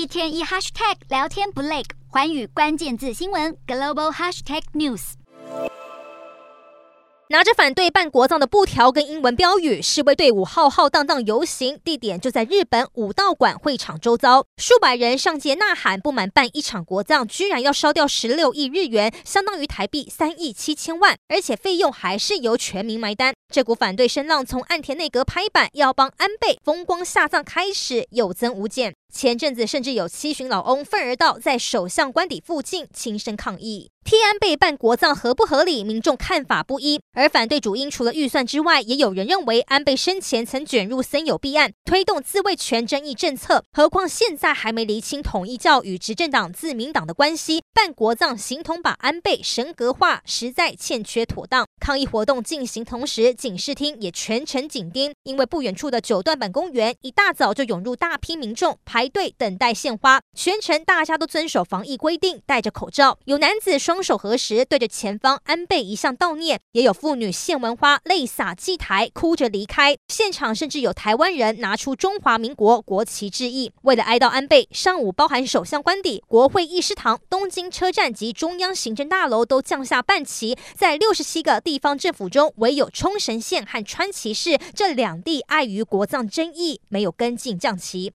[0.00, 5.12] 一天一 hashtag 聊天不累，寰宇关键字新闻 global hashtag news。
[7.28, 23.34] 拿着反对办国葬的布条跟英文标语，示威队伍浩浩荡荡游行，地点就在日本武道馆会场周遭，数百人上街呐喊，不满办一场国葬居然要烧掉十六亿日元，相当于台币三亿七千万，而且费用还是由全民埋单。
[23.52, 28.94] 这股反对声浪从岸田内阁拍板要帮安倍风光下葬开始，有增无减。
[29.10, 33.90] 前阵子甚至有七旬老翁愤而到在首相官邸附近轻声抗议。
[34.02, 35.84] 替安倍办国葬合不合理？
[35.84, 37.00] 民众看法不一。
[37.12, 43.62] 而反对主因除了预算之外，也有人认为安倍生前曾卷入森友弊案，推动自卫权争议政策。
[43.72, 51.66] 何况现在还没厘清统一教与执政党自民党的关系，办国葬形同把安倍神格化，实在欠缺妥当。
[51.78, 69.96] 抗议活动进行同时，警视厅也全程紧盯，因为不远处的九段坂公园一大早就涌入大批民众排队等待献花，全程大家都遵守防疫规定，戴着口罩，有男子双手合十对着前方安倍遗像悼念，也有妇女献完花泪洒祭台，哭着离开。
[70.08, 73.72] 现场甚至有台湾人拿出中华民国国旗致意。
[73.84, 88.08] 为了哀悼安倍，上午包含首相官邸、国会议事堂、东京车站及中央行政大楼都降下半旗，在六十七个地方政府中，唯有冲绳县和川崎市这两地碍于国葬争议，没有跟进降旗。